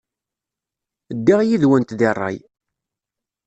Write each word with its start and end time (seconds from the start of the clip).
Ddiɣ 1.17 1.39
yid-went 1.43 1.93
deg 1.99 2.03
ṛṛay. 2.15 2.37